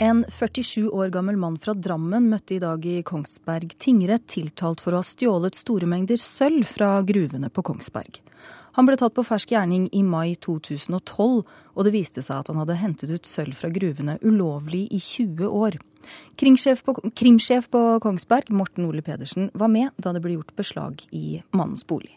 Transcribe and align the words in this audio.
En 0.00 0.24
47 0.28 0.90
år 0.90 1.08
gammel 1.10 1.36
mann 1.36 1.56
fra 1.58 1.72
Drammen 1.74 2.28
møtte 2.30 2.54
i 2.54 2.60
dag 2.62 2.84
i 2.86 3.00
Kongsberg 3.02 3.72
tingrett 3.82 4.28
tiltalt 4.30 4.78
for 4.78 4.94
å 4.94 5.00
ha 5.00 5.06
stjålet 5.06 5.58
store 5.58 5.88
mengder 5.90 6.20
sølv 6.22 6.62
fra 6.70 7.00
gruvene 7.02 7.50
på 7.50 7.64
Kongsberg. 7.66 8.20
Han 8.78 8.86
ble 8.86 8.94
tatt 9.00 9.16
på 9.16 9.24
fersk 9.26 9.56
gjerning 9.56 9.88
i 9.90 10.04
mai 10.06 10.36
2012, 10.38 11.42
og 11.74 11.82
det 11.82 11.94
viste 11.96 12.22
seg 12.22 12.44
at 12.44 12.52
han 12.52 12.62
hadde 12.62 12.78
hentet 12.78 13.10
ut 13.10 13.26
sølv 13.26 13.58
fra 13.58 13.72
gruvene 13.74 14.20
ulovlig 14.22 14.84
i 14.94 15.02
20 15.02 15.50
år. 15.50 15.80
Krimsjef 16.38 16.86
på, 16.86 16.94
krimsjef 17.18 17.66
på 17.74 17.84
Kongsberg, 18.04 18.54
Morten 18.54 18.86
Ole 18.86 19.02
Pedersen, 19.02 19.50
var 19.50 19.74
med 19.74 19.90
da 19.98 20.14
det 20.14 20.22
ble 20.22 20.38
gjort 20.38 20.54
beslag 20.54 21.02
i 21.10 21.40
mannens 21.50 21.82
bolig. 21.82 22.14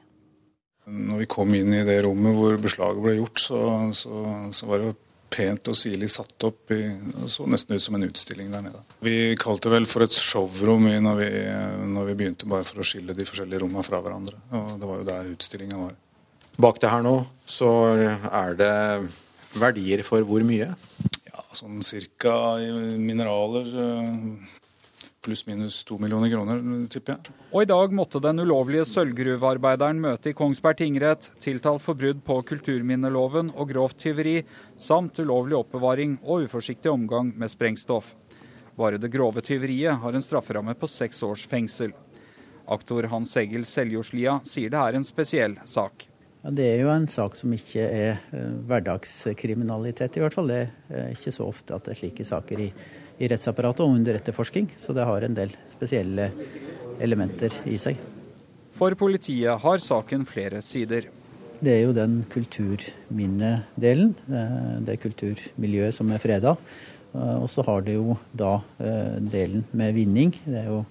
Når 0.86 1.26
vi 1.26 1.34
kom 1.34 1.58
inn 1.58 1.74
i 1.74 1.86
det 1.88 2.04
rommet 2.06 2.38
hvor 2.38 2.62
beslaget 2.62 3.02
ble 3.02 3.18
gjort, 3.24 3.42
så, 3.42 3.64
så, 3.98 4.28
så 4.54 4.70
var 4.70 4.86
det 4.86 5.00
pent 5.32 5.72
og 5.72 5.78
sirlig 5.80 6.10
satt 6.12 6.46
opp. 6.48 6.74
I, 6.76 6.92
så 7.32 7.48
nesten 7.50 7.78
ut 7.78 7.84
som 7.84 7.98
en 7.98 8.08
utstilling 8.08 8.52
der 8.54 8.66
nede. 8.68 8.84
Vi 9.04 9.34
kalte 9.40 9.70
det 9.70 9.76
vel 9.78 9.90
for 9.90 10.06
et 10.06 10.16
showrom 10.16 10.90
når 11.08 11.20
vi, 11.22 11.30
når 11.96 12.12
vi 12.12 12.18
begynte, 12.20 12.50
bare 12.52 12.68
for 12.68 12.84
å 12.84 12.88
skille 12.88 13.16
de 13.18 13.28
forskjellige 13.28 13.64
rommene 13.64 13.86
fra 13.88 14.02
hverandre. 14.04 14.40
Og 14.60 14.78
det 14.82 14.90
var 14.92 15.02
jo 15.02 15.10
der 15.12 15.34
utstillinga 15.34 15.82
var. 15.86 16.00
Bak 16.62 16.82
det 16.84 16.92
her 16.92 17.04
nå 17.06 17.16
så 17.48 17.70
er 17.96 18.58
det 18.60 18.74
verdier 19.60 20.04
for 20.08 20.24
hvor 20.28 20.44
mye? 20.48 20.72
Ja, 21.28 21.46
sånn 21.56 21.82
cirka 21.86 22.34
mineraler 23.00 23.72
pluss-minus 25.22 25.84
to 25.88 25.98
millioner 26.02 26.32
kroner, 26.34 26.62
tipper 26.92 27.14
jeg. 27.16 27.34
Og 27.52 27.64
i 27.64 27.70
dag 27.70 27.94
måtte 27.96 28.22
den 28.24 28.42
ulovlige 28.42 28.88
sølvgruvearbeideren 28.90 30.02
møte 30.02 30.32
i 30.32 30.38
Kongsberg 30.38 30.80
tingrett, 30.82 31.30
tiltalt 31.44 31.84
for 31.84 32.00
brudd 32.00 32.24
på 32.26 32.40
kulturminneloven 32.50 33.54
og 33.56 33.70
grovt 33.74 34.00
tyveri, 34.02 34.40
samt 34.82 35.20
ulovlig 35.22 35.60
oppbevaring 35.60 36.18
og 36.24 36.48
uforsiktig 36.48 36.92
omgang 36.92 37.34
med 37.38 37.54
sprengstoff. 37.54 38.16
Bare 38.78 38.98
det 39.02 39.12
grove 39.14 39.44
tyveriet 39.46 40.00
har 40.02 40.16
en 40.16 40.24
strafferamme 40.26 40.74
på 40.80 40.90
seks 40.90 41.22
års 41.28 41.44
fengsel. 41.50 41.94
Aktor 42.72 43.10
Hans 43.12 43.36
Egil 43.38 43.66
Seljordslia 43.68 44.40
sier 44.48 44.72
det 44.72 44.80
er 44.80 44.98
en 44.98 45.06
spesiell 45.06 45.58
sak. 45.68 46.08
Ja, 46.42 46.50
det 46.58 46.66
er 46.66 46.80
jo 46.82 46.90
en 46.90 47.06
sak 47.12 47.36
som 47.38 47.52
ikke 47.54 47.84
er 47.86 48.22
hverdagskriminalitet, 48.66 50.18
i 50.18 50.24
hvert 50.24 50.34
fall. 50.34 50.50
Det 50.50 50.64
er 50.90 51.12
ikke 51.14 51.34
så 51.36 51.46
ofte 51.52 51.76
at 51.76 51.86
det 51.86 51.94
er 51.94 52.00
slike 52.00 52.26
saker 52.26 52.64
i 52.66 52.72
i 53.22 53.30
rettsapparatet 53.30 53.86
og 53.86 53.94
under 54.00 54.18
etterforsking, 54.18 54.72
så 54.82 54.96
det 54.98 55.06
har 55.06 55.26
en 55.26 55.38
del 55.38 55.54
spesielle 55.70 56.32
elementer 57.02 57.54
i 57.70 57.78
seg. 57.82 58.00
For 58.78 58.96
politiet 58.98 59.62
har 59.62 59.82
saken 59.84 60.26
flere 60.26 60.62
sider. 60.66 61.06
Det 61.62 61.76
er 61.76 61.84
jo 61.84 61.94
den 61.94 62.24
kulturminnedelen, 62.34 64.16
det 64.88 64.98
kulturmiljøet 65.04 65.94
som 65.94 66.10
er 66.10 66.24
freda. 66.24 66.56
Og 67.14 67.46
så 67.52 67.62
har 67.68 67.86
det 67.86 68.00
jo 68.00 68.16
da 68.34 68.56
delen 69.22 69.68
med 69.78 69.94
vinning. 70.00 70.34
Det 70.48 70.64
er 70.64 70.72
jo 70.72 70.82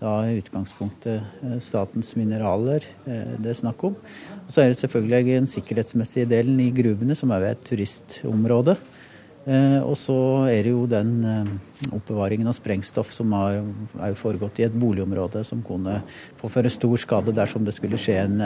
da 0.00 0.16
i 0.26 0.36
utgangspunktet 0.40 1.62
statens 1.62 2.10
mineraler 2.18 2.84
det 3.06 3.52
er 3.52 3.56
snakk 3.62 3.86
om. 3.86 3.94
Og 4.42 4.50
så 4.50 4.64
er 4.64 4.72
det 4.72 4.80
selvfølgelig 4.80 5.36
den 5.38 5.48
sikkerhetsmessige 5.54 6.26
delen 6.34 6.58
i 6.64 6.72
gruvene, 6.74 7.14
som 7.14 7.30
er 7.32 7.52
et 7.52 7.62
turistområde. 7.64 8.74
Og 9.46 9.94
så 9.94 10.16
er 10.50 10.66
det 10.66 10.72
jo 10.72 10.88
den 10.90 11.20
oppbevaringen 11.94 12.48
av 12.50 12.56
sprengstoff 12.56 13.12
som 13.14 13.30
har, 13.36 13.60
er 14.02 14.16
foregått 14.18 14.58
i 14.58 14.64
et 14.66 14.74
boligområde, 14.74 15.44
som 15.46 15.60
kunne 15.62 16.00
påføre 16.40 16.72
stor 16.72 16.98
skade 16.98 17.34
dersom 17.36 17.62
det 17.62 17.76
skulle 17.76 18.00
skje 18.00 18.16
en 18.24 18.42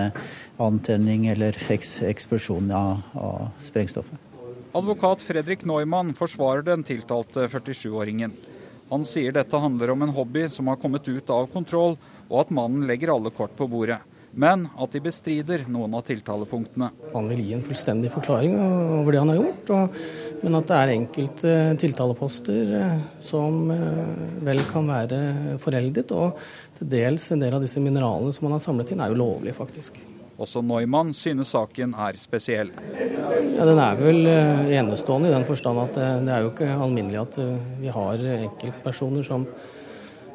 antenning 0.61 1.25
eller 1.33 1.56
eksplosjon 1.71 2.69
av, 2.77 3.01
av 3.17 3.48
sprengstoffet. 3.65 4.28
Advokat 4.77 5.25
Fredrik 5.25 5.65
Neumann 5.65 6.12
forsvarer 6.15 6.69
den 6.69 6.84
tiltalte 6.87 7.48
47-åringen. 7.48 8.37
Han 8.93 9.09
sier 9.09 9.33
dette 9.34 9.59
handler 9.59 9.95
om 9.95 10.05
en 10.05 10.12
hobby 10.15 10.45
som 10.53 10.69
har 10.69 10.78
kommet 10.83 11.09
ut 11.09 11.33
av 11.33 11.48
kontroll, 11.51 11.97
og 12.28 12.45
at 12.45 12.53
mannen 12.55 12.84
legger 12.91 13.17
alle 13.17 13.33
kort 13.34 13.56
på 13.56 13.71
bordet 13.73 14.03
men 14.31 14.67
at 14.78 14.93
de 14.95 15.03
bestrider 15.03 15.65
noen 15.71 15.94
av 15.99 16.05
tiltalepunktene. 16.06 16.91
Han 17.15 17.28
vil 17.33 17.43
gi 17.43 17.55
en 17.56 17.65
fullstendig 17.66 18.12
forklaring 18.15 18.55
over 18.60 19.12
det 19.12 19.22
han 19.22 19.33
har 19.33 19.41
gjort, 19.41 19.72
og, 19.75 19.97
men 20.41 20.56
at 20.56 20.69
det 20.71 20.77
er 20.77 20.93
enkelte 20.95 21.55
tiltaleposter 21.81 22.71
eh, 22.78 23.03
som 23.25 23.71
eh, 23.75 24.39
vel 24.47 24.62
kan 24.71 24.89
være 24.89 25.21
foreldet. 25.61 26.15
Og 26.17 26.39
til 26.78 26.89
dels 26.95 27.28
en 27.34 27.43
del 27.45 27.56
av 27.56 27.65
disse 27.65 27.83
mineralene 27.83 28.33
som 28.33 28.49
man 28.49 28.56
har 28.56 28.65
samlet 28.65 28.93
inn, 28.95 29.03
er 29.05 29.12
jo 29.12 29.21
lovlige, 29.21 29.56
faktisk. 29.59 30.01
Også 30.41 30.62
Neumann 30.65 31.12
synes 31.17 31.53
saken 31.53 31.93
er 31.93 32.17
spesiell. 32.21 32.73
Ja, 32.97 33.67
Den 33.69 33.83
er 33.84 34.01
vel 34.01 34.25
eh, 34.31 34.65
enestående 34.81 35.28
i 35.28 35.34
den 35.34 35.45
forstand 35.49 35.84
at 35.84 36.01
det 36.25 36.33
er 36.33 36.47
jo 36.47 36.55
ikke 36.55 36.72
alminnelig 36.72 37.21
at 37.27 37.41
vi 37.83 37.93
har 37.93 38.25
enkeltpersoner 38.39 39.27
som 39.27 39.45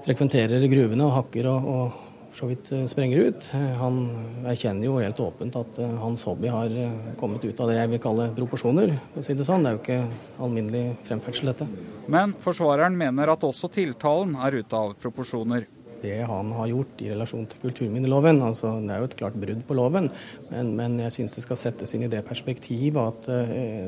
frekventerer 0.05 0.61
gruvene 0.69 1.07
og 1.07 1.15
hakker 1.17 1.49
og, 1.49 1.71
og 1.75 2.04
så 2.35 2.49
vidt 2.49 2.71
eh, 2.71 2.85
sprenger 2.91 3.17
ut. 3.29 3.47
Han 3.79 3.99
erkjenner 4.47 4.87
jo 4.87 4.97
helt 4.99 5.19
åpent 5.23 5.55
at 5.59 5.79
eh, 5.79 5.93
hans 6.01 6.25
hobby 6.27 6.51
har 6.51 6.71
eh, 6.71 6.97
kommet 7.19 7.45
ut 7.45 7.61
av 7.63 7.71
det 7.71 7.77
jeg 7.79 7.91
vil 7.93 8.01
kalle 8.03 8.29
proporsjoner. 8.35 8.95
å 9.15 9.23
si 9.23 9.35
Det 9.37 9.47
sånn. 9.47 9.63
Det 9.63 9.71
er 9.71 9.77
jo 9.77 9.83
ikke 9.83 10.43
alminnelig 10.47 10.83
fremferdsel, 11.07 11.53
dette. 11.53 11.69
Men 12.11 12.35
forsvareren 12.43 12.97
mener 12.97 13.31
at 13.33 13.47
også 13.47 13.71
tiltalen 13.73 14.35
er 14.35 14.59
ute 14.61 14.81
av 14.81 14.93
proporsjoner. 15.01 15.67
Det 16.05 16.19
han 16.29 16.53
har 16.59 16.71
gjort 16.71 17.03
i 17.03 17.09
relasjon 17.11 17.49
til 17.51 17.63
kulturminneloven, 17.65 18.43
altså 18.45 18.75
det 18.85 18.93
er 18.93 19.03
jo 19.03 19.09
et 19.09 19.17
klart 19.19 19.39
brudd 19.41 19.65
på 19.67 19.77
loven, 19.77 20.11
men, 20.51 20.71
men 20.77 20.99
jeg 21.07 21.17
syns 21.17 21.35
det 21.35 21.45
skal 21.45 21.59
settes 21.59 21.95
inn 21.97 22.05
i 22.05 22.11
det 22.11 22.23
perspektivet 22.27 23.01
at 23.01 23.29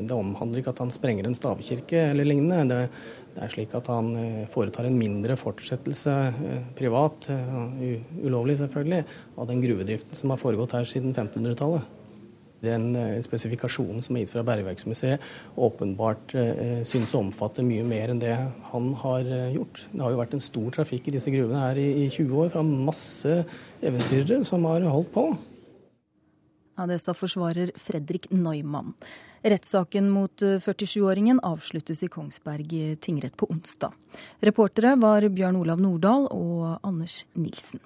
det 0.08 0.14
omhandler 0.16 0.62
ikke 0.62 0.74
at 0.74 0.82
han 0.82 0.92
sprenger 0.92 1.28
en 1.28 1.36
stavkirke 1.38 2.10
eller 2.10 2.28
lignende. 2.28 2.66
Det, 2.68 2.82
det 3.38 3.44
er 3.46 3.52
slik 3.52 3.74
at 3.78 3.86
han 3.92 4.08
eh, 4.18 4.46
foretar 4.50 4.88
en 4.88 4.96
mindre 4.98 5.36
fortsettelse 5.38 6.14
eh, 6.32 6.62
privat, 6.78 7.28
eh, 7.30 8.00
ulovlig 8.26 8.56
selvfølgelig, 8.58 9.04
av 9.38 9.46
den 9.46 9.62
gruvedriften 9.62 10.18
som 10.18 10.34
har 10.34 10.40
foregått 10.42 10.74
her 10.74 10.88
siden 10.88 11.14
1500-tallet. 11.14 11.86
Den 12.64 12.90
spesifikasjonen 13.22 14.02
som 14.02 14.16
er 14.16 14.24
gitt 14.24 14.32
fra 14.32 14.42
Bergverksmuseet, 14.46 15.22
åpenbart 15.54 16.32
synes 16.88 17.12
å 17.14 17.20
omfatte 17.22 17.62
mye 17.62 17.84
mer 17.86 18.10
enn 18.10 18.22
det 18.22 18.34
han 18.72 18.88
har 19.04 19.28
gjort. 19.54 19.84
Det 19.92 20.02
har 20.02 20.14
jo 20.14 20.18
vært 20.18 20.34
en 20.34 20.42
stor 20.42 20.72
trafikk 20.74 21.06
i 21.06 21.14
disse 21.14 21.30
gruvene 21.30 21.62
her 21.62 21.78
i 21.78 22.08
20 22.10 22.34
år, 22.42 22.50
fra 22.56 22.64
masse 22.66 23.36
eventyrere 23.78 24.42
som 24.48 24.66
har 24.66 24.88
holdt 24.90 25.14
på. 25.14 25.28
Ja, 26.78 26.86
Det 26.86 27.00
sa 27.02 27.14
forsvarer 27.14 27.72
Fredrik 27.74 28.30
Neumann. 28.30 28.94
Rettssaken 29.42 30.10
mot 30.10 30.42
47-åringen 30.42 31.40
eh, 31.42 31.50
avsluttes 31.50 32.02
i 32.02 32.08
Kongsberg 32.08 32.74
tingrett 33.02 33.36
på 33.36 33.50
onsdag. 33.50 33.94
Reportere 34.40 34.94
var 34.98 35.26
Bjørn 35.28 35.58
Olav 35.58 35.82
Nordahl 35.82 36.28
og 36.30 36.78
Anders 36.86 37.24
Nilsen. 37.34 37.82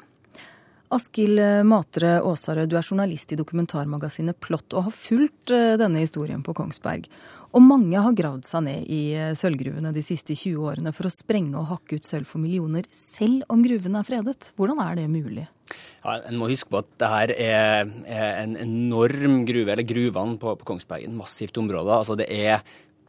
Askild 0.92 1.40
Matre 1.64 2.18
Aasarød, 2.20 2.68
du 2.68 2.76
er 2.76 2.84
journalist 2.84 3.32
i 3.32 3.38
dokumentarmagasinet 3.40 4.36
Plott 4.44 4.74
og 4.76 4.90
har 4.90 4.92
fulgt 4.92 5.52
eh, 5.54 5.78
denne 5.80 6.02
historien 6.02 6.42
på 6.44 6.52
Kongsberg. 6.56 7.06
Og 7.56 7.64
mange 7.64 8.00
har 8.00 8.16
gravd 8.16 8.44
seg 8.44 8.66
ned 8.66 8.90
i 8.92 9.00
eh, 9.16 9.32
sølvgruvene 9.38 9.94
de 9.96 10.02
siste 10.04 10.36
20 10.36 10.60
årene 10.68 10.92
for 10.92 11.08
å 11.08 11.12
sprenge 11.12 11.56
og 11.56 11.70
hakke 11.70 11.96
ut 11.96 12.08
sølv 12.08 12.28
for 12.28 12.44
millioner, 12.44 12.84
selv 12.92 13.48
om 13.52 13.64
gruvene 13.64 14.02
er 14.02 14.08
fredet. 14.08 14.52
Hvordan 14.60 14.84
er 14.84 15.00
det 15.00 15.08
mulig? 15.12 15.46
Ja, 16.02 16.18
En 16.28 16.36
må 16.36 16.50
huske 16.52 16.68
på 16.68 16.82
at 16.82 16.92
det 17.00 17.12
her 17.14 17.34
er, 17.38 17.92
en 18.42 18.58
enorm 18.60 19.46
gruve, 19.48 19.72
eller 19.72 19.88
gruvene 19.88 20.36
på, 20.42 20.56
på 20.60 20.72
Kongsberg. 20.74 21.08
En 21.08 21.16
massivt 21.16 21.56
område. 21.62 22.02
Altså 22.02 22.18
det 22.20 22.28
er 22.28 22.60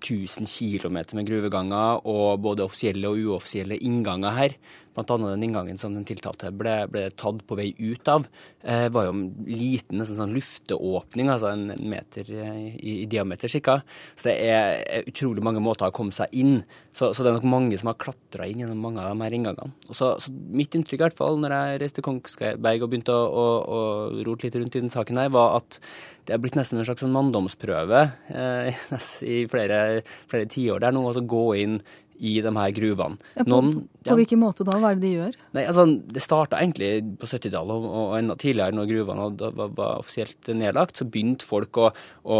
1000 0.03 0.47
km 0.47 0.99
med 1.15 1.27
gruveganger 1.27 2.03
og 2.03 2.41
både 2.43 2.65
offisielle 2.65 3.09
og 3.09 3.19
uoffisielle 3.23 3.79
innganger 3.79 4.35
her. 4.35 4.57
Blant 4.93 5.09
annet 5.09 5.31
den 5.33 5.45
inngangen 5.47 5.79
som 5.81 5.95
den 5.95 6.05
tiltalte 6.05 6.51
ble, 6.53 6.83
ble 6.91 7.07
tatt 7.17 7.41
på 7.49 7.57
vei 7.57 7.71
ut 7.79 8.09
av, 8.11 8.27
eh, 8.61 8.85
var 8.93 9.07
jo 9.07 9.13
en 9.15 9.23
liten 9.47 9.97
nesten 9.97 10.19
sånn 10.19 10.35
lufteåpning, 10.35 11.31
altså 11.33 11.49
en, 11.49 11.73
meter 11.89 12.29
i, 12.29 13.01
i 13.01 13.07
diameter 13.09 13.49
ca. 13.65 13.79
Så 14.13 14.29
det 14.29 14.35
er, 14.53 14.83
utrolig 15.09 15.41
mange 15.45 15.63
måter 15.65 15.89
å 15.89 15.95
komme 15.95 16.13
seg 16.13 16.29
inn. 16.37 16.61
Så, 16.93 17.09
så 17.09 17.25
det 17.25 17.31
er 17.31 17.39
nok 17.39 17.49
mange 17.49 17.79
som 17.81 17.89
har 17.89 17.97
klatra 17.97 18.45
inn 18.45 18.61
gjennom 18.61 18.85
mange 18.85 19.01
av 19.01 19.15
de 19.15 19.25
her 19.25 19.37
inngangene. 19.39 19.73
Og 19.89 19.97
så, 19.97 20.13
så 20.21 20.33
Mitt 20.53 20.75
inntrykk 20.77 20.99
i 20.99 21.05
hvert 21.07 21.17
fall 21.17 21.39
når 21.41 21.55
jeg 21.55 21.81
reiste 21.81 22.01
til 22.01 22.05
Kongsberg 22.05 22.85
og 22.85 22.91
begynte 22.91 23.15
å, 23.17 23.25
å, 23.25 23.45
å 23.65 24.25
rote 24.27 24.45
litt 24.45 24.59
rundt 24.59 24.77
i 24.77 24.83
den 24.83 24.93
saken 24.93 25.17
her, 25.17 25.33
var 25.33 25.57
at 25.57 25.79
det 26.27 26.35
er 26.35 26.39
blitt 26.39 26.55
nesten 26.55 26.79
en 26.79 26.85
slags 26.87 27.03
sånn 27.03 27.13
manndomsprøve 27.15 28.03
eh, 28.31 28.83
i 29.33 29.41
flere, 29.51 29.92
flere 30.31 30.49
tiår 30.49 30.83
der 30.83 30.95
nå. 30.95 31.05
Altså 31.09 31.25
gå 31.27 31.45
inn 31.61 31.77
i 32.23 32.33
de 32.43 32.51
her 32.55 32.71
gruvene. 32.75 33.19
Ja, 33.35 33.43
på, 33.43 33.49
Noen, 33.51 33.71
ja. 33.99 34.11
på, 34.11 34.17
hvilken 34.21 34.39
måte 34.41 34.65
da? 34.67 34.77
Hva 34.79 34.93
er 34.93 34.99
det 34.99 35.03
de 35.03 35.11
gjør? 35.17 35.37
Nei, 35.57 35.65
altså, 35.67 35.85
Det 36.15 36.23
starta 36.23 36.59
egentlig 36.61 37.17
på 37.19 37.27
70-tallet 37.27 37.73
og, 37.75 37.87
og, 37.89 38.13
enda 38.19 38.37
tidligere, 38.39 38.75
når 38.77 38.89
gruvene 38.91 39.27
var, 39.41 39.71
var, 39.75 40.01
offisielt 40.03 40.51
nedlagt. 40.55 40.99
Så 40.99 41.07
begynte 41.09 41.47
folk 41.47 41.79
å, 41.83 41.89
å 42.23 42.39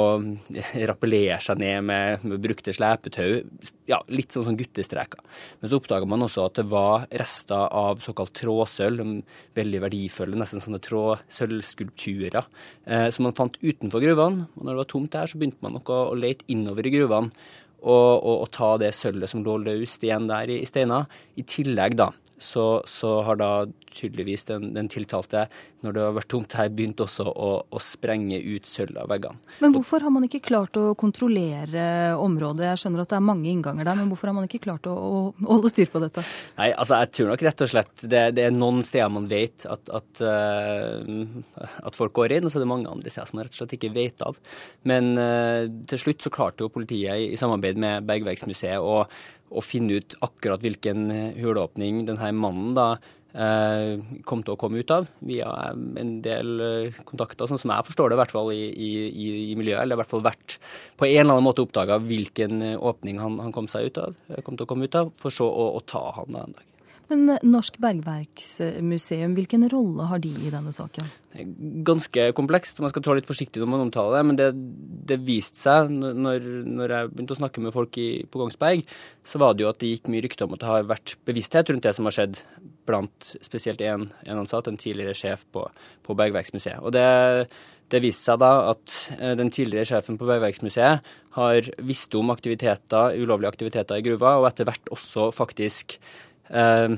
rappellere 0.92 1.40
seg 1.44 1.60
ned 1.62 1.88
med, 1.90 2.28
med 2.28 2.44
brukte 2.44 2.76
slepetau. 2.76 3.42
Ja, 3.90 4.00
litt 4.08 4.36
sånn 4.36 4.48
som 4.48 4.60
guttestreker. 4.60 5.24
Men 5.60 5.72
så 5.72 5.82
oppdaga 5.82 6.08
man 6.08 6.24
også 6.24 6.48
at 6.48 6.62
det 6.62 6.68
var 6.72 7.08
rester 7.12 7.68
av 7.68 8.00
såkalt 8.04 8.32
tråsølv, 8.40 9.04
veldig 9.58 9.82
verdifulle, 9.84 10.40
nesten 10.40 10.64
sånne 10.64 10.80
tråsølvskulpturer, 10.84 12.48
eh, 12.88 13.10
som 13.12 13.28
man 13.28 13.36
fant 13.36 13.60
utenfor 13.60 14.04
gruvene. 14.04 14.48
Og 14.56 14.64
når 14.64 14.72
det 14.72 14.84
var 14.86 14.94
tomt 14.96 15.12
der, 15.16 15.28
så 15.28 15.42
begynte 15.42 15.66
man 15.66 15.76
nok 15.76 15.92
å, 15.92 16.00
å 16.14 16.18
lete 16.18 16.48
innover 16.54 16.88
i 16.88 16.96
gruvene. 16.96 17.44
Og, 17.84 18.24
og, 18.24 18.44
og 18.46 18.52
ta 18.56 18.74
det 18.82 18.94
sølvet 18.96 19.32
som 19.32 19.44
lå 19.46 19.58
løst 19.62 20.04
igjen 20.06 20.28
der 20.30 20.50
i, 20.50 20.62
i 20.64 20.70
steina. 20.70 21.04
I 21.36 21.46
tillegg 21.48 21.98
da, 22.00 22.10
så, 22.38 22.84
så 22.90 23.22
har 23.22 23.38
da 23.40 23.52
tydeligvis 23.94 24.46
den, 24.50 24.72
den, 24.74 24.88
tiltalte, 24.90 25.46
når 25.86 25.94
det 25.96 26.02
har 26.02 26.16
vært 26.16 26.30
tomt 26.34 26.56
her, 26.58 26.72
begynt 26.74 27.02
også 27.04 27.28
å, 27.30 27.50
å 27.70 27.82
sprenge 27.84 28.40
ut 28.42 28.66
sølv 28.68 28.98
av 29.04 29.12
veggene. 29.12 29.38
Men 29.62 29.76
hvorfor 29.76 30.04
har 30.04 30.14
man 30.14 30.26
ikke 30.26 30.42
klart 30.48 30.78
å 30.80 30.86
kontrollere 31.00 32.16
området? 32.18 32.66
Jeg 32.72 32.82
skjønner 32.84 33.04
at 33.04 33.14
det 33.14 33.20
er 33.20 33.28
mange 33.28 33.52
innganger 33.52 33.88
der, 33.88 34.00
men 34.00 34.10
hvorfor 34.12 34.32
har 34.32 34.38
man 34.38 34.48
ikke 34.50 34.64
klart 34.66 34.90
å, 34.90 34.96
å 34.96 35.52
holde 35.52 35.72
styr 35.72 35.92
på 35.94 36.02
dette? 36.04 36.26
Nei, 36.58 36.72
altså 36.72 37.04
jeg 37.04 37.14
tror 37.18 37.32
nok 37.34 37.46
rett 37.46 37.66
og 37.66 37.72
slett 37.76 38.08
det, 38.08 38.24
det 38.40 38.48
er 38.48 38.58
noen 38.58 38.82
steder 38.88 39.14
man 39.14 39.30
vet 39.30 39.68
at, 39.70 39.94
at, 39.94 40.24
uh, 40.26 41.70
at, 41.84 42.00
folk 42.00 42.16
går 42.18 42.40
inn, 42.40 42.48
og 42.48 42.54
så 42.54 42.60
er 42.60 42.66
det 42.66 42.72
mange 42.74 42.90
andre 42.90 43.14
steder 43.14 43.30
som 43.30 43.40
man 43.40 43.48
rett 43.48 43.56
og 43.56 43.62
slett 43.62 43.78
ikke 43.78 43.94
vet 43.94 44.26
av. 44.26 44.42
Men 44.90 45.14
uh, 45.20 45.70
til 45.90 46.02
slutt 46.02 46.26
så 46.26 46.34
klarte 46.34 46.66
jo 46.66 46.74
politiet 46.74 47.14
i, 47.14 47.32
i 47.36 47.40
samarbeid 47.40 47.80
med 47.80 48.10
Bergverksmuseet 48.10 48.82
å 48.82 49.04
å 49.54 49.62
finne 49.62 50.00
ut 50.02 50.16
akkurat 50.26 50.64
hvilken 50.64 51.04
hulåpning 51.38 51.74
huleåpning 51.74 52.06
denne 52.08 52.23
mannen 52.32 52.72
da 52.78 52.88
eh, 53.36 54.00
kom 54.24 54.44
til 54.46 54.56
å 54.56 54.60
komme 54.60 54.80
ut 54.80 54.94
av, 54.94 55.10
via 55.28 55.52
en 56.00 56.14
del 56.26 56.64
eh, 56.64 57.00
kontakter, 57.04 57.50
sånn 57.50 57.62
som 57.62 57.74
jeg 57.76 57.90
forstår 57.90 58.12
det, 58.12 58.18
i 58.18 58.22
hvert 58.24 58.36
fall 58.36 58.52
i, 58.56 58.62
i, 58.72 59.32
i 59.52 59.56
miljøet. 59.60 59.84
Eller 59.84 59.98
i 59.98 60.02
hvert 60.04 60.14
fall 60.14 60.26
vært 60.26 60.60
på 61.00 61.10
en 61.10 61.18
eller 61.20 61.36
annen 61.36 61.50
måte 61.50 61.66
oppdaga 61.66 62.00
hvilken 62.02 62.62
åpning 62.80 63.20
han, 63.22 63.40
han, 63.44 63.56
kom 63.56 63.68
seg 63.72 63.92
ut 63.92 64.04
av, 64.06 64.16
kom 64.46 64.56
til 64.56 64.68
å 64.68 64.72
komme 64.72 64.88
ut 64.88 65.02
av, 65.02 65.12
for 65.20 65.34
så 65.34 65.50
å, 65.50 65.74
å 65.78 65.84
ta 65.84 66.06
han 66.20 66.32
da 66.32 66.46
en 66.48 66.56
dag. 66.56 66.70
Men 67.12 67.36
Norsk 67.44 67.76
bergverksmuseum, 67.84 69.34
hvilken 69.38 69.68
rolle 69.72 70.08
har 70.10 70.22
de 70.24 70.32
i 70.32 70.52
denne 70.54 70.72
saken? 70.74 71.10
Ganske 71.86 72.28
komplekst. 72.38 72.80
Man 72.84 72.94
skal 72.94 73.04
trå 73.06 73.16
litt 73.18 73.28
forsiktig 73.28 73.62
når 73.62 73.72
man 73.74 73.84
omtaler 73.88 74.20
det. 74.20 74.24
Men 74.30 74.40
det, 74.40 74.48
det 75.12 75.20
viste 75.26 75.60
seg, 75.60 75.92
når, 75.92 76.48
når, 76.64 76.96
jeg 76.96 77.12
begynte 77.12 77.36
å 77.36 77.42
snakke 77.42 77.64
med 77.66 77.76
folk 77.76 78.00
i, 78.02 78.08
på 78.30 78.42
Kongsberg, 78.42 78.86
så 79.28 79.42
var 79.42 79.58
det 79.58 79.66
jo 79.66 79.72
at 79.74 79.82
det 79.82 79.92
gikk 79.96 80.10
mye 80.14 80.24
rykte 80.26 80.48
om 80.48 80.56
at 80.56 80.64
det 80.64 80.72
har 80.72 80.90
vært 80.94 81.16
bevissthet 81.28 81.74
rundt 81.74 81.86
det 81.88 81.96
som 81.98 82.10
har 82.10 82.18
skjedd 82.18 82.42
blant 82.88 83.34
spesielt 83.44 83.84
én 83.84 84.08
ansatt, 84.32 84.68
en 84.70 84.80
tidligere 84.80 85.18
sjef 85.18 85.46
på, 85.56 85.68
på 86.04 86.18
Bergverksmuseet. 86.20 86.82
Og 86.84 86.96
det, 86.96 87.06
det 87.94 88.02
viste 88.04 88.32
seg 88.32 88.42
da 88.44 88.52
at 88.72 88.98
eh, 89.20 89.34
den 89.40 89.52
tidligere 89.54 89.90
sjefen 89.94 90.20
på 90.20 90.28
Bergverksmuseet 90.30 91.16
har 91.38 91.72
visst 91.86 92.16
om 92.20 92.32
aktiviteter, 92.34 93.18
ulovlige 93.18 93.54
aktiviteter 93.56 94.00
i 94.00 94.06
gruva, 94.06 94.38
og 94.40 94.50
etter 94.50 94.70
hvert 94.70 94.94
også 94.94 95.32
faktisk 95.36 95.98
eh, 96.50 96.96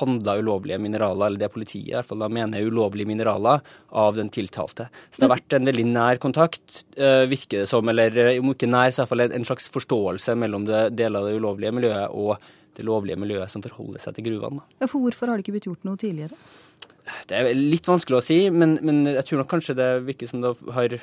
handla 0.00 0.36
ulovlige 0.40 0.78
mineraler, 0.80 1.26
eller 1.26 1.40
det 1.40 1.50
politiet 1.52 1.90
i 1.90 1.94
hvert 1.94 2.08
fall 2.08 2.22
da 2.24 2.30
mener 2.32 2.60
er 2.60 2.68
ulovlige 2.70 3.08
mineraler, 3.08 3.62
av 3.92 4.16
den 4.16 4.30
tiltalte. 4.32 4.88
Så 5.10 5.20
det 5.20 5.28
har 5.28 5.34
vært 5.36 5.56
en 5.58 5.70
veldig 5.70 5.86
nær 5.90 6.20
kontakt, 6.22 6.84
eh, 6.96 7.24
virker 7.30 7.62
det 7.62 7.70
som, 7.70 7.88
eller 7.88 8.16
eh, 8.16 8.40
om 8.40 8.52
ikke 8.54 8.70
nær, 8.70 8.94
så 8.94 9.02
iallfall 9.02 9.26
en, 9.26 9.38
en 9.38 9.48
slags 9.48 9.68
forståelse 9.74 10.36
mellom 10.40 10.68
det 10.68 10.84
deler 10.96 11.20
av 11.20 11.30
det 11.30 11.40
ulovlige 11.40 11.74
miljøet 11.76 12.14
og 12.14 12.36
det 12.74 12.86
lovlige 12.86 13.20
miljøet 13.20 13.52
som 13.52 13.62
forholder 13.62 14.02
seg 14.02 14.16
til 14.16 14.30
gruvene. 14.30 14.64
Ja, 14.80 14.88
for 14.90 15.04
hvorfor 15.04 15.30
har 15.30 15.38
det 15.38 15.46
ikke 15.46 15.58
blitt 15.58 15.68
gjort 15.68 15.84
noe 15.86 16.00
tidligere? 16.00 16.38
Det 17.28 17.36
er 17.36 17.52
litt 17.54 17.86
vanskelig 17.86 18.18
å 18.18 18.24
si, 18.24 18.38
men, 18.50 18.78
men 18.82 19.04
jeg 19.12 19.28
tror 19.28 19.42
nok 19.42 19.52
kanskje 19.52 19.76
det 19.78 19.90
virker 20.08 20.30
som 20.30 20.40
det 20.42 20.54
har 20.74 20.96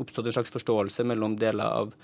oppstått 0.00 0.28
en 0.28 0.36
slags 0.36 0.52
forståelse 0.54 1.04
mellom 1.08 1.36
deler 1.40 1.64
av 1.66 1.94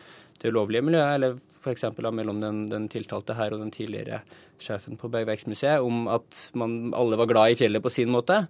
det 0.42 0.52
ulovlige 0.52 0.84
miljøet, 0.86 1.14
eller 1.16 1.38
f.eks. 1.62 1.84
mellom 2.12 2.40
den, 2.42 2.64
den, 2.70 2.88
tiltalte 2.92 3.36
her 3.38 3.54
og 3.54 3.62
den 3.62 3.72
tidligere 3.74 4.22
sjefen 4.62 4.98
på 5.00 5.10
Bergverksmuseet, 5.12 5.84
om 5.84 6.06
at 6.08 6.50
man 6.54 6.94
alle 6.96 7.18
var 7.18 7.30
glad 7.30 7.52
i 7.52 7.58
fjellet 7.58 7.84
på 7.84 7.92
sin 7.92 8.12
måte. 8.12 8.44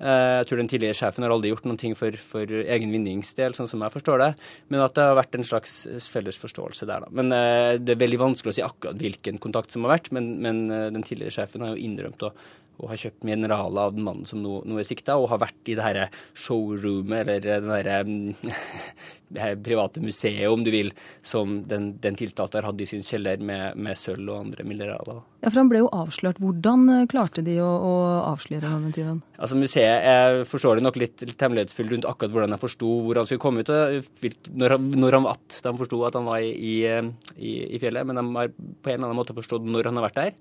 Eh, 0.00 0.34
jeg 0.40 0.48
tror 0.48 0.60
den 0.62 0.70
tidligere 0.72 0.96
sjefen 0.96 1.26
har 1.26 1.34
aldri 1.34 1.50
gjort 1.52 1.66
noe 1.68 1.96
for, 1.98 2.16
for 2.24 2.54
egen 2.60 2.94
vinningsdel, 2.94 3.56
sånn 3.56 3.68
som 3.68 3.84
jeg 3.84 3.94
forstår 3.98 4.22
det, 4.22 4.30
men 4.72 4.84
at 4.84 4.96
det 4.96 5.04
har 5.04 5.18
vært 5.18 5.36
en 5.36 5.44
slags 5.44 5.74
felles 6.08 6.40
forståelse 6.40 6.88
der, 6.88 7.04
da. 7.04 7.12
Men 7.20 7.34
eh, 7.36 7.74
det 7.80 7.94
er 7.94 8.04
veldig 8.06 8.22
vanskelig 8.22 8.54
å 8.54 8.58
si 8.60 8.64
akkurat 8.64 9.00
hvilken 9.00 9.40
kontakt 9.42 9.76
som 9.76 9.84
har 9.84 9.98
vært, 9.98 10.08
men, 10.16 10.32
men 10.40 10.64
eh, 10.72 10.88
den 10.94 11.04
tidligere 11.04 11.36
sjefen 11.40 11.66
har 11.66 11.74
jo 11.74 11.84
innrømt 11.84 12.28
å 12.28 12.34
og 12.80 12.88
har 12.88 13.00
kjøpt 13.02 13.26
mineraler 13.28 13.88
av 13.90 13.96
den 13.96 14.04
mannen 14.06 14.26
som 14.28 14.40
nå, 14.40 14.62
nå 14.64 14.78
er 14.80 14.86
sikta, 14.88 15.18
og 15.20 15.28
har 15.32 15.42
vært 15.42 15.68
i 15.68 15.76
det 15.76 15.84
her 15.84 15.98
showroomet, 16.32 17.28
eller 17.28 17.84
det 17.84 17.98
mm, 18.08 18.52
det 19.30 19.42
her 19.44 19.58
private 19.62 20.02
museet, 20.02 20.48
om 20.50 20.64
du 20.64 20.72
vil, 20.74 20.90
som 21.22 21.60
den, 21.70 21.92
den 22.02 22.16
tiltalte 22.18 22.58
har 22.58 22.70
hatt 22.70 22.80
i 22.82 22.88
sin 22.88 23.04
kjeller 23.06 23.42
med, 23.44 23.76
med, 23.78 23.98
sølv 23.98 24.32
og 24.32 24.40
andre 24.40 24.66
mineraler. 24.66 25.20
Ja, 25.40 25.50
for 25.50 25.60
han 25.62 25.70
ble 25.70 25.84
jo 25.84 25.90
avslørt. 25.94 26.40
Hvordan 26.42 26.88
klarte 27.10 27.44
de 27.46 27.60
å, 27.62 27.68
å 27.68 27.92
avsløre 28.32 28.66
denne 28.66 28.90
tyven? 28.96 29.20
Altså, 29.38 29.58
Museet 29.60 29.89
er 29.90 30.40
forståelig 30.48 30.82
nok 30.84 30.98
litt, 31.00 31.22
litt 31.26 31.42
hemmelighetsfull 31.42 31.90
rundt 31.92 32.08
akkurat 32.08 32.32
hvordan 32.34 32.54
de 32.54 32.58
forsto 32.62 32.90
hvor 33.04 33.20
han 33.20 33.28
skulle 33.28 33.42
komme 33.42 33.64
ut, 33.64 33.70
og 33.70 34.56
når, 34.60 34.76
når 34.96 35.16
han 35.18 35.28
at 35.30 35.60
De 35.64 35.72
forsto 35.78 36.00
at 36.06 36.18
han 36.18 36.28
var 36.28 36.42
i, 36.44 36.74
i, 36.84 37.52
i, 37.66 37.78
fjellet, 37.82 38.06
men 38.08 38.20
de 38.20 38.26
har 38.38 38.50
på 38.52 38.92
en 38.92 38.96
eller 38.96 39.10
annen 39.10 39.20
måte 39.20 39.36
forstått 39.36 39.66
når 39.66 39.90
han 39.90 40.00
har 40.00 40.08
vært 40.08 40.20
der. 40.20 40.34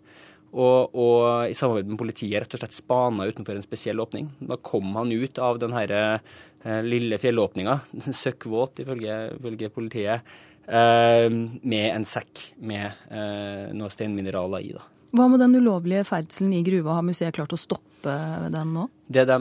Og, 0.50 0.96
og, 0.98 1.50
i 1.52 1.54
samarbeid 1.58 1.92
med 1.92 2.00
politiet 2.02 2.42
rett 2.42 2.56
og 2.58 2.62
slett 2.64 2.74
spana 2.74 3.28
utenfor 3.30 3.58
en 3.58 3.66
spesiell 3.66 4.02
åpning. 4.02 4.32
Da 4.42 4.58
kom 4.58 4.96
han 4.98 5.14
ut 5.14 5.38
av 5.46 5.60
den 5.62 5.76
her, 5.78 5.94
eh, 5.94 6.82
lille 6.86 7.20
fjellåpninga, 7.22 7.80
søkkvåt 8.24 8.82
ifølge, 8.82 9.20
ifølge 9.38 9.70
politiet, 9.74 10.22
eh, 10.22 10.59
med 10.70 11.90
en 11.90 12.06
sekk 12.06 12.44
med 12.62 12.86
eh, 13.10 13.70
noen 13.74 13.94
steinmineraler 13.94 14.66
i. 14.68 14.74
da. 14.78 14.86
Hva 15.10 15.26
med 15.26 15.42
den 15.42 15.58
ulovlige 15.58 16.04
ferdselen 16.06 16.54
i 16.54 16.62
gruva? 16.66 17.00
Har 17.00 17.06
museet 17.06 17.34
klart 17.34 17.54
å 17.56 17.58
stoppe 17.58 18.14
den 18.54 18.74
nå? 18.76 18.84
Det 19.10 19.24
de 19.26 19.38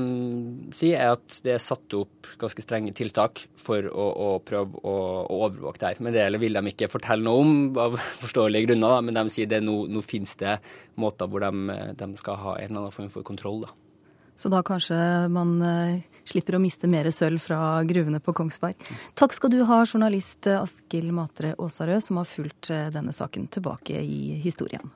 sier, 0.72 0.96
er 0.96 1.18
at 1.18 1.40
det 1.44 1.52
er 1.58 1.60
satt 1.60 1.92
opp 1.98 2.30
ganske 2.40 2.64
strenge 2.64 2.94
tiltak 2.96 3.42
for 3.60 3.84
å, 3.84 4.06
å 4.08 4.28
prøve 4.40 4.80
å, 4.80 4.94
å, 5.26 5.42
overvåke 5.44 5.82
det 5.82 5.90
her. 5.90 6.00
Men 6.06 6.16
det 6.16 6.40
vil 6.40 6.56
de 6.56 6.72
ikke 6.72 6.88
fortelle 6.88 7.26
noe 7.26 7.42
om, 7.44 7.52
av 7.84 7.98
forståelige 8.22 8.70
grunner. 8.70 8.96
Da. 8.96 9.02
Men 9.04 9.20
de 9.20 9.34
sier 9.34 9.52
at 9.52 9.66
nå, 9.66 9.82
nå 9.92 10.04
finnes 10.06 10.32
det 10.40 10.56
måter 10.96 11.28
hvor 11.28 11.44
de, 11.44 11.76
de, 12.00 12.10
skal 12.22 12.40
ha 12.46 12.56
en 12.56 12.70
eller 12.70 12.86
annen 12.86 12.96
form 12.96 13.12
for 13.12 13.28
kontroll. 13.28 13.66
da. 13.66 13.76
Så 14.38 14.50
da 14.52 14.62
kanskje 14.62 14.96
man 15.34 15.56
uh, 15.58 15.98
slipper 16.28 16.54
å 16.54 16.62
miste 16.62 16.86
mer 16.90 17.08
sølv 17.10 17.42
fra 17.42 17.82
gruvene 17.88 18.20
på 18.22 18.34
Kongsberg. 18.38 18.78
Takk 19.18 19.34
skal 19.34 19.50
du 19.50 19.64
ha, 19.66 19.80
journalist 19.82 20.46
Askild 20.52 21.10
Matre 21.16 21.56
Aasarød, 21.58 22.04
som 22.06 22.22
har 22.22 22.30
fulgt 22.30 22.70
uh, 22.70 22.86
denne 22.94 23.14
saken 23.16 23.50
tilbake 23.58 23.98
i 23.98 24.38
historien. 24.44 24.86